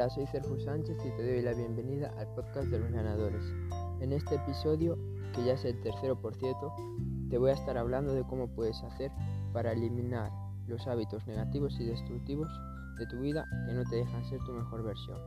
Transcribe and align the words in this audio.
Hola, 0.00 0.08
soy 0.08 0.26
Cerfu 0.28 0.58
Sánchez 0.58 0.96
y 1.04 1.10
te 1.10 1.22
doy 1.22 1.42
la 1.42 1.52
bienvenida 1.52 2.10
al 2.16 2.26
podcast 2.28 2.68
de 2.68 2.78
los 2.78 2.90
ganadores. 2.90 3.44
En 4.00 4.14
este 4.14 4.36
episodio, 4.36 4.96
que 5.34 5.44
ya 5.44 5.52
es 5.52 5.64
el 5.66 5.78
tercero 5.82 6.18
por 6.18 6.34
cierto, 6.36 6.72
te 7.28 7.36
voy 7.36 7.50
a 7.50 7.52
estar 7.52 7.76
hablando 7.76 8.14
de 8.14 8.22
cómo 8.22 8.48
puedes 8.48 8.82
hacer 8.82 9.12
para 9.52 9.72
eliminar 9.72 10.32
los 10.66 10.86
hábitos 10.86 11.26
negativos 11.26 11.78
y 11.78 11.84
destructivos 11.84 12.48
de 12.98 13.06
tu 13.08 13.20
vida 13.20 13.44
que 13.66 13.74
no 13.74 13.84
te 13.90 13.96
dejan 13.96 14.24
ser 14.24 14.38
tu 14.46 14.52
mejor 14.52 14.84
versión. 14.84 15.18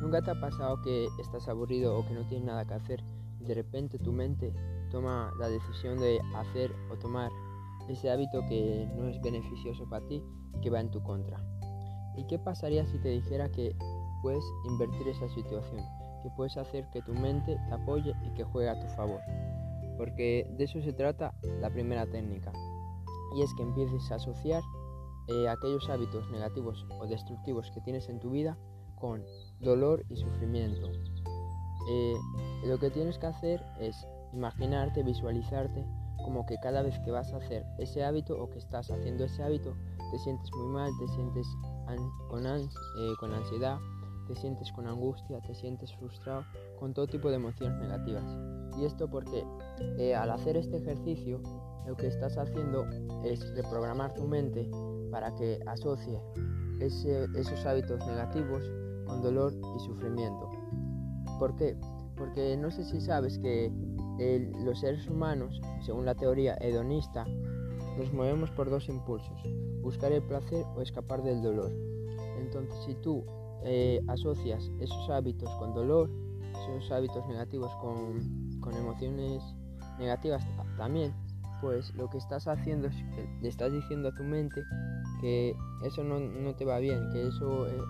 ¿Nunca 0.00 0.22
te 0.22 0.30
ha 0.30 0.40
pasado 0.40 0.80
que 0.80 1.08
estás 1.20 1.46
aburrido 1.48 1.94
o 1.98 2.08
que 2.08 2.14
no 2.14 2.26
tienes 2.28 2.46
nada 2.46 2.64
que 2.64 2.72
hacer 2.72 3.04
y 3.40 3.44
de 3.44 3.52
repente 3.52 3.98
tu 3.98 4.10
mente 4.10 4.54
toma 4.90 5.30
la 5.38 5.48
decisión 5.48 5.98
de 5.98 6.18
hacer 6.36 6.72
o 6.90 6.96
tomar 6.96 7.30
ese 7.90 8.10
hábito 8.10 8.40
que 8.48 8.90
no 8.96 9.06
es 9.08 9.20
beneficioso 9.20 9.86
para 9.90 10.06
ti 10.06 10.24
y 10.54 10.60
que 10.62 10.70
va 10.70 10.80
en 10.80 10.90
tu 10.90 11.02
contra? 11.02 11.61
¿Y 12.16 12.24
qué 12.24 12.38
pasaría 12.38 12.86
si 12.86 12.98
te 12.98 13.08
dijera 13.08 13.50
que 13.50 13.74
puedes 14.22 14.44
invertir 14.64 15.08
esa 15.08 15.28
situación? 15.28 15.84
Que 16.22 16.30
puedes 16.36 16.56
hacer 16.56 16.88
que 16.90 17.02
tu 17.02 17.14
mente 17.14 17.58
te 17.68 17.74
apoye 17.74 18.14
y 18.24 18.30
que 18.34 18.44
juegue 18.44 18.68
a 18.68 18.78
tu 18.78 18.86
favor. 18.88 19.20
Porque 19.96 20.46
de 20.56 20.64
eso 20.64 20.80
se 20.82 20.92
trata 20.92 21.34
la 21.60 21.70
primera 21.70 22.06
técnica. 22.06 22.52
Y 23.36 23.42
es 23.42 23.52
que 23.54 23.62
empieces 23.62 24.10
a 24.10 24.16
asociar 24.16 24.62
eh, 25.28 25.48
aquellos 25.48 25.88
hábitos 25.88 26.30
negativos 26.30 26.86
o 27.00 27.06
destructivos 27.06 27.70
que 27.70 27.80
tienes 27.80 28.08
en 28.08 28.20
tu 28.20 28.30
vida 28.30 28.58
con 28.96 29.24
dolor 29.60 30.04
y 30.08 30.16
sufrimiento. 30.16 30.90
Eh, 31.88 32.14
lo 32.64 32.78
que 32.78 32.90
tienes 32.90 33.18
que 33.18 33.26
hacer 33.26 33.64
es 33.80 34.06
imaginarte, 34.32 35.02
visualizarte 35.02 35.84
como 36.22 36.46
que 36.46 36.56
cada 36.58 36.82
vez 36.82 36.98
que 37.00 37.10
vas 37.10 37.32
a 37.32 37.38
hacer 37.38 37.64
ese 37.78 38.04
hábito 38.04 38.40
o 38.40 38.48
que 38.50 38.58
estás 38.58 38.90
haciendo 38.90 39.24
ese 39.24 39.42
hábito, 39.42 39.74
te 40.10 40.18
sientes 40.18 40.50
muy 40.56 40.68
mal, 40.72 40.90
te 40.98 41.08
sientes 41.08 41.46
con, 42.28 42.46
eh, 42.46 43.12
con 43.18 43.32
ansiedad, 43.32 43.78
te 44.26 44.34
sientes 44.36 44.70
con 44.72 44.86
angustia, 44.86 45.40
te 45.40 45.54
sientes 45.54 45.94
frustrado, 45.96 46.44
con 46.78 46.94
todo 46.94 47.06
tipo 47.06 47.28
de 47.28 47.36
emociones 47.36 47.78
negativas. 47.80 48.24
Y 48.78 48.84
esto 48.84 49.08
porque 49.08 49.44
eh, 49.98 50.14
al 50.14 50.30
hacer 50.30 50.56
este 50.56 50.78
ejercicio, 50.78 51.40
lo 51.86 51.96
que 51.96 52.06
estás 52.06 52.38
haciendo 52.38 52.84
es 53.24 53.54
reprogramar 53.54 54.14
tu 54.14 54.24
mente 54.24 54.70
para 55.10 55.34
que 55.34 55.60
asocie 55.66 56.20
esos 56.80 57.66
hábitos 57.66 58.04
negativos 58.06 58.62
con 59.06 59.22
dolor 59.22 59.52
y 59.76 59.80
sufrimiento. 59.80 60.50
¿Por 61.38 61.54
qué? 61.56 61.76
Porque 62.16 62.56
no 62.56 62.70
sé 62.70 62.84
si 62.84 63.00
sabes 63.00 63.38
que 63.38 63.72
los 64.18 64.80
seres 64.80 65.08
humanos, 65.08 65.60
según 65.84 66.04
la 66.04 66.14
teoría 66.14 66.56
hedonista, 66.60 67.24
nos 67.98 68.12
movemos 68.12 68.50
por 68.50 68.70
dos 68.70 68.88
impulsos, 68.88 69.42
buscar 69.82 70.12
el 70.12 70.22
placer 70.22 70.64
o 70.76 70.80
escapar 70.80 71.22
del 71.22 71.42
dolor. 71.42 71.72
Entonces, 72.38 72.74
si 72.86 72.94
tú 72.96 73.24
eh, 73.64 74.00
asocias 74.08 74.70
esos 74.80 75.10
hábitos 75.10 75.50
con 75.58 75.74
dolor, 75.74 76.10
esos 76.52 76.90
hábitos 76.90 77.26
negativos 77.26 77.72
con, 77.76 78.60
con, 78.60 78.74
emociones 78.74 79.42
negativas 79.98 80.44
también, 80.76 81.14
pues 81.60 81.94
lo 81.94 82.08
que 82.08 82.18
estás 82.18 82.48
haciendo 82.48 82.88
es 82.88 82.96
que 83.14 83.28
le 83.40 83.48
estás 83.48 83.72
diciendo 83.72 84.08
a 84.08 84.14
tu 84.14 84.24
mente 84.24 84.62
que 85.20 85.54
eso 85.84 86.02
no, 86.02 86.18
no 86.18 86.54
te 86.54 86.64
va 86.64 86.78
bien, 86.78 87.08
que 87.12 87.28
eso 87.28 87.66
eh, 87.68 87.80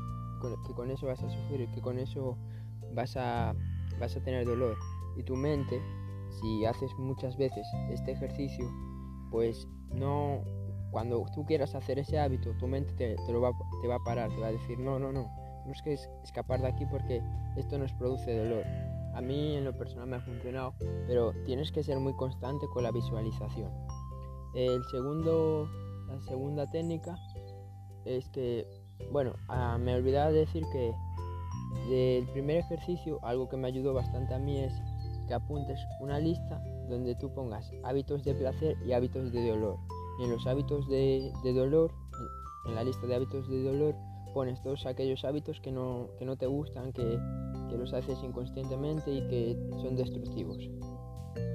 que 0.67 0.75
con 0.75 0.91
eso 0.91 1.07
vas 1.07 1.23
a 1.23 1.31
sufrir, 1.31 1.71
que 1.73 1.81
con 1.81 1.99
eso 1.99 2.37
vas 2.95 3.17
a, 3.17 3.55
vas 4.01 4.17
a 4.17 4.21
tener 4.21 4.45
dolor. 4.45 4.77
Y 5.17 5.23
tu 5.23 5.37
mente, 5.37 5.81
si 6.41 6.65
haces 6.65 6.91
muchas 6.99 7.37
veces 7.37 7.67
este 7.91 8.13
ejercicio, 8.13 8.69
pues 9.31 9.69
no, 9.91 10.43
cuando 10.91 11.25
tú 11.35 11.45
quieras 11.45 11.75
hacer 11.75 11.99
ese 11.99 12.19
hábito, 12.19 12.55
tu 12.59 12.67
mente 12.67 12.93
te, 12.95 13.33
lo 13.33 13.41
va, 13.41 13.53
te 13.81 13.89
va 13.89 13.97
a 13.97 14.05
parar, 14.05 14.31
te 14.31 14.41
va 14.41 14.49
a 14.49 14.53
decir, 14.53 14.79
no, 14.79 14.99
no, 14.99 15.13
no, 15.13 15.31
tenemos 15.63 15.83
que 15.83 15.95
escapar 16.23 16.61
de 16.61 16.69
aquí 16.69 16.87
porque 16.87 17.23
esto 17.57 17.79
nos 17.79 17.93
produce 17.95 18.37
dolor. 18.37 18.65
A 19.15 19.21
mí 19.21 19.57
en 19.57 19.65
lo 19.65 19.77
personal 19.77 20.07
me 20.07 20.17
ha 20.17 20.21
funcionado, 20.21 20.75
pero 21.07 21.33
tienes 21.45 21.71
que 21.71 21.83
ser 21.83 21.99
muy 21.99 22.15
constante 22.15 22.67
con 22.73 22.83
la 22.83 22.91
visualización. 22.91 23.71
El 24.55 24.83
segundo, 24.91 25.69
la 26.09 26.21
segunda 26.23 26.67
técnica 26.71 27.17
es 28.05 28.29
que, 28.31 28.67
bueno, 29.11 29.35
ah, 29.49 29.79
me 29.79 29.95
olvidaba 29.95 30.31
de 30.31 30.41
decir 30.41 30.65
que 30.73 30.93
del 31.89 32.27
primer 32.29 32.59
ejercicio, 32.59 33.19
algo 33.23 33.49
que 33.49 33.57
me 33.57 33.69
ayudó 33.69 33.95
bastante 33.95 34.35
a 34.35 34.39
mí 34.39 34.59
es 34.59 34.73
que 35.27 35.35
apuntes 35.35 35.81
una 36.01 36.19
lista 36.19 36.63
donde 36.89 37.15
tú 37.15 37.33
pongas 37.33 37.71
hábitos 37.85 38.25
de 38.25 38.35
placer 38.35 38.77
y 38.87 38.93
hábitos 38.93 39.33
de 39.33 39.49
dolor. 39.49 39.79
Y 40.21 40.25
en 40.25 40.31
los 40.31 40.47
hábitos 40.47 40.89
de, 40.89 41.33
dolor, 41.43 41.91
en 42.67 42.75
la 42.75 42.85
lista 42.85 43.07
de 43.07 43.15
hábitos 43.15 43.49
de 43.49 43.63
dolor, 43.63 43.95
pones 44.35 44.63
todos 44.63 44.87
aquellos 44.87 45.25
hábitos 45.25 45.61
que 45.61 45.73
no, 45.73 46.09
que 46.19 46.25
no 46.25 46.37
te 46.37 46.47
gustan, 46.47 46.93
que, 46.93 47.19
que, 47.69 47.77
los 47.77 47.93
haces 47.93 48.23
inconscientemente 48.23 49.13
y 49.13 49.29
que 49.29 49.71
son 49.81 49.97
destructivos. 49.97 50.59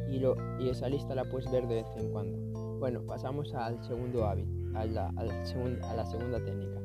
Y, 0.10 0.20
lo, 0.20 0.36
y 0.60 0.70
esa 0.70 0.90
lista 0.90 1.14
la 1.16 1.26
puedes 1.26 1.52
ver 1.52 1.68
de 1.68 1.76
vez 1.76 1.88
en 1.98 2.12
cuando. 2.12 2.38
Bueno, 2.80 3.02
pasamos 3.06 3.54
al 3.54 3.84
segundo 3.84 4.26
hábito, 4.26 4.50
a 4.76 4.86
la, 4.86 5.10
a 5.10 5.24
la 5.24 6.06
segunda 6.06 6.44
técnica. 6.44 6.80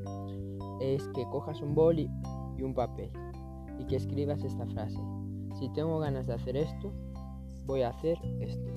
Es 0.81 1.07
que 1.09 1.25
cojas 1.31 1.61
un 1.61 1.75
boli 1.75 2.11
y 2.57 2.63
un 2.63 2.75
papel 2.75 3.11
y 3.79 3.87
que 3.87 3.97
escribas 3.97 4.43
esta 4.43 4.67
frase. 4.67 4.99
Si 5.59 5.69
tengo 5.71 5.99
ganas 5.99 6.27
de 6.27 6.35
hacer 6.35 6.57
esto, 6.57 6.93
voy 7.67 7.83
a 7.83 7.91
hacer 7.91 8.19
esto. 8.41 8.71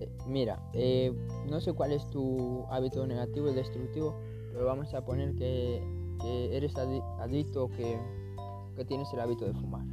Eh, 0.00 0.10
mira, 0.26 0.60
eh, 0.72 1.12
no 1.48 1.60
sé 1.60 1.72
cuál 1.72 1.92
es 1.92 2.08
tu 2.10 2.64
hábito 2.70 3.06
negativo 3.06 3.48
y 3.48 3.54
destructivo, 3.54 4.14
pero 4.52 4.66
vamos 4.66 4.92
a 4.94 5.04
poner 5.04 5.34
que, 5.34 5.82
eres 6.52 6.74
adicto 6.76 7.64
o 7.64 7.68
que, 7.68 7.98
tienes 8.88 9.12
el 9.12 9.20
hábito 9.20 9.44
de 9.44 9.52
fumar. 9.54 9.84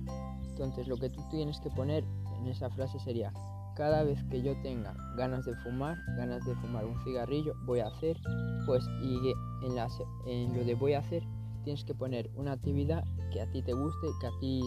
Entonces 0.50 0.88
lo 0.88 0.98
que 0.98 1.10
tú 1.10 1.22
tienes 1.30 1.60
que 1.60 1.70
poner 1.70 2.04
en 2.40 2.48
esa 2.48 2.70
frase 2.70 3.00
sería, 3.00 3.32
cada 3.76 4.04
vez 4.04 4.24
que 4.26 4.42
yo 4.42 4.60
tenga 4.62 4.96
ganas 5.18 5.46
de 5.46 5.56
fumar, 5.58 5.98
ganas 6.18 6.44
de 6.46 6.56
fumar 6.56 6.86
un 6.86 7.00
cigarrillo, 7.04 7.54
voy 7.66 7.80
a 7.80 7.88
hacer, 7.88 8.18
pues, 8.66 8.84
y 9.02 9.34
en, 9.66 9.78
en 10.28 10.58
lo 10.58 10.64
de 10.64 10.76
voy 10.76 10.94
a 10.94 11.00
hacer, 11.00 11.24
tienes 11.64 11.84
que 11.84 11.94
poner 11.94 12.30
una 12.36 12.54
actividad 12.54 13.04
que 13.32 13.42
a 13.42 13.50
ti 13.52 13.62
te 13.62 13.74
guste, 13.74 14.08
que 14.20 14.28
a 14.28 14.32
ti 14.40 14.62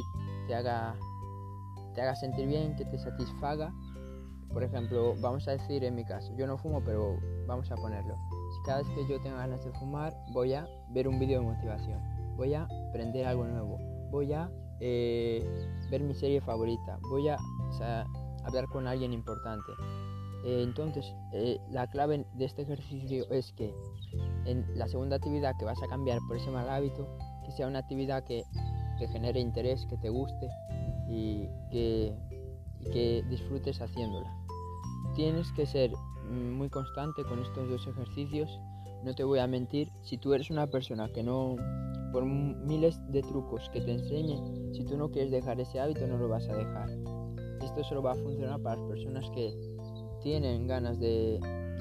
te 0.47 0.55
haga 0.55 0.97
te 1.95 2.03
haga 2.03 2.15
sentir 2.15 2.47
bien, 2.47 2.77
que 2.77 2.85
te 2.85 2.99
satisfaga. 2.99 3.73
Por 4.53 4.63
ejemplo, 4.63 5.15
vamos 5.21 5.49
a 5.49 5.53
decir 5.53 5.83
en 5.85 5.95
mi 5.95 6.05
caso, 6.05 6.33
yo 6.37 6.47
no 6.47 6.57
fumo, 6.59 6.83
pero 6.85 7.17
vamos 7.47 7.71
a 7.73 7.77
ponerlo. 7.77 8.17
Cada 8.65 8.83
vez 8.83 8.89
que 8.95 9.09
yo 9.09 9.21
tenga 9.21 9.39
ganas 9.39 9.65
de 9.65 9.73
fumar, 9.73 10.15
voy 10.33 10.55
a 10.55 10.69
ver 10.91 11.09
un 11.09 11.19
vídeo 11.19 11.41
de 11.41 11.47
motivación, 11.47 12.01
voy 12.37 12.55
a 12.55 12.69
aprender 12.89 13.27
algo 13.27 13.45
nuevo, 13.45 13.79
voy 14.11 14.33
a 14.33 14.51
eh, 14.81 15.45
ver 15.91 16.03
mi 16.03 16.15
serie 16.15 16.41
favorita, 16.41 16.99
voy 17.11 17.29
a 17.29 17.37
hablar 18.45 18.67
con 18.67 18.87
alguien 18.87 19.13
importante. 19.13 19.73
Eh, 20.45 20.63
entonces, 20.63 21.15
eh, 21.33 21.59
la 21.71 21.87
clave 21.89 22.27
de 22.35 22.45
este 22.45 22.63
ejercicio 22.63 23.29
es 23.31 23.53
que 23.53 23.75
en 24.45 24.67
la 24.79 24.87
segunda 24.89 25.17
actividad 25.17 25.57
que 25.59 25.65
vas 25.65 25.83
a 25.83 25.89
cambiar 25.89 26.19
por 26.29 26.37
ese 26.37 26.51
mal 26.51 26.69
hábito, 26.69 27.09
que 27.45 27.53
sea 27.53 27.67
una 27.67 27.79
actividad 27.81 28.23
que 28.25 28.45
te 28.99 29.09
genere 29.09 29.41
interés, 29.41 29.87
que 29.87 29.97
te 29.97 30.11
guste, 30.11 30.49
y 31.15 31.49
que, 31.71 32.13
que 32.93 33.23
disfrutes 33.29 33.81
haciéndola. 33.81 34.31
Tienes 35.15 35.51
que 35.53 35.67
ser 35.67 35.93
muy 36.29 36.69
constante 36.69 37.23
con 37.25 37.39
estos 37.39 37.69
dos 37.69 37.87
ejercicios. 37.87 38.51
No 39.05 39.15
te 39.15 39.23
voy 39.23 39.39
a 39.39 39.47
mentir, 39.47 39.93
si 40.03 40.19
tú 40.19 40.35
eres 40.35 40.51
una 40.51 40.67
persona 40.67 41.09
que 41.09 41.23
no, 41.23 41.57
por 42.13 42.25
miles 42.25 42.99
de 43.13 43.23
trucos 43.23 43.69
que 43.71 43.81
te 43.81 43.93
enseñen, 43.93 44.75
si 44.75 44.85
tú 44.85 44.97
no 44.97 45.11
quieres 45.11 45.31
dejar 45.31 45.61
ese 45.61 45.79
hábito, 45.79 46.07
no 46.07 46.17
lo 46.17 46.29
vas 46.29 46.49
a 46.49 46.57
dejar. 46.57 46.91
Esto 47.63 47.85
solo 47.85 48.03
va 48.03 48.13
a 48.13 48.17
funcionar 48.17 48.61
para 48.63 48.77
las 48.77 48.89
personas 48.89 49.31
que 49.31 49.55
tienen 50.23 50.67
ganas 50.67 50.99
de 50.99 51.39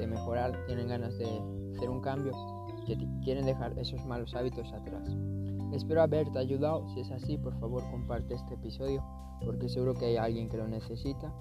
mejorar, 0.07 0.65
tienen 0.65 0.89
ganas 0.89 1.17
de 1.17 1.25
hacer 1.75 1.89
un 1.89 2.01
cambio, 2.01 2.33
que 2.85 2.97
quieren 3.23 3.45
dejar 3.45 3.77
esos 3.79 4.05
malos 4.05 4.35
hábitos 4.35 4.71
atrás. 4.73 5.09
Espero 5.73 6.03
haberte 6.03 6.37
ayudado. 6.37 6.87
Si 6.89 6.99
es 6.99 7.11
así, 7.11 7.37
por 7.37 7.59
favor 7.59 7.83
comparte 7.91 8.35
este 8.35 8.53
episodio 8.53 9.03
porque 9.43 9.69
seguro 9.69 9.93
que 9.93 10.05
hay 10.05 10.17
alguien 10.17 10.49
que 10.49 10.57
lo 10.57 10.67
necesita. 10.67 11.33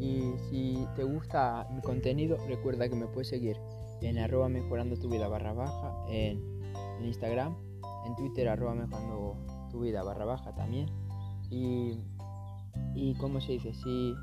Y 0.00 0.32
si 0.48 0.86
te 0.96 1.04
gusta 1.04 1.66
mi 1.72 1.80
contenido, 1.80 2.36
recuerda 2.46 2.88
que 2.88 2.96
me 2.96 3.06
puedes 3.06 3.28
seguir 3.28 3.56
en 4.00 4.18
arroba 4.18 4.48
mejorando 4.48 4.96
tu 4.96 5.08
vida 5.08 5.28
barra 5.28 5.52
baja, 5.52 5.94
en, 6.08 6.40
Instagram, 7.02 7.56
en 8.06 8.16
Twitter 8.16 8.48
arroba 8.48 8.74
mejorando 8.74 9.36
tu 9.70 9.80
vida 9.80 10.02
barra 10.02 10.24
baja 10.24 10.54
también. 10.54 10.88
Y, 11.50 12.04
y 12.94 13.14
como 13.14 13.40
se 13.40 13.52
dice, 13.52 13.72
si, 13.72 14.14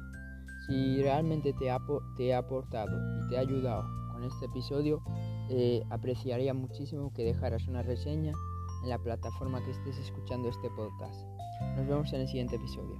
si 0.68 1.01
realmente 1.01 1.54
te 1.54 1.72
ha, 1.72 1.80
te 2.18 2.34
ha 2.34 2.40
aportado 2.40 2.92
y 3.19 3.30
te 3.30 3.38
ha 3.38 3.42
ayudado 3.42 3.84
con 4.12 4.24
este 4.24 4.46
episodio, 4.46 5.01
eh, 5.50 5.84
apreciaría 5.90 6.54
muchísimo 6.54 7.12
que 7.13 7.24
dejaras 7.24 7.68
una 7.68 7.81
reseña 7.81 8.34
en 8.83 8.89
la 8.89 8.98
plataforma 8.98 9.63
que 9.63 9.72
estés 9.72 9.98
escuchando 9.98 10.50
este 10.50 10.69
podcast. 10.69 11.25
Nos 11.75 11.88
vemos 11.88 12.13
en 12.13 12.22
el 12.22 12.27
siguiente 12.27 12.56
episodio. 12.56 13.00